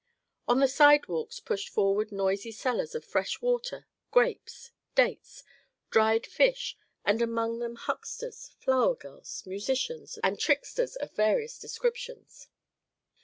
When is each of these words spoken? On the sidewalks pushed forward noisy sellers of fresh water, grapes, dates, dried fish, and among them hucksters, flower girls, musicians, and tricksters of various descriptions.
On 0.47 0.59
the 0.59 0.67
sidewalks 0.67 1.39
pushed 1.39 1.69
forward 1.69 2.11
noisy 2.11 2.51
sellers 2.51 2.95
of 2.95 3.05
fresh 3.05 3.39
water, 3.39 3.85
grapes, 4.09 4.71
dates, 4.95 5.43
dried 5.91 6.25
fish, 6.25 6.75
and 7.05 7.21
among 7.21 7.59
them 7.59 7.75
hucksters, 7.75 8.47
flower 8.57 8.95
girls, 8.95 9.43
musicians, 9.45 10.17
and 10.23 10.39
tricksters 10.39 10.95
of 10.95 11.11
various 11.11 11.59
descriptions. 11.59 12.47